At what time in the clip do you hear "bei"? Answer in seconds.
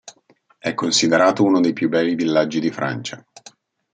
1.87-2.15